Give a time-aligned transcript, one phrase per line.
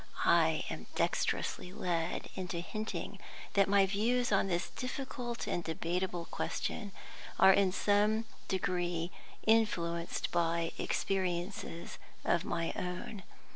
[0.25, 3.19] I am dexterously led into hinting
[3.53, 6.91] that my views on this difficult and debatable question
[7.37, 9.11] are in some degree
[9.45, 13.21] influenced by experiences of my own.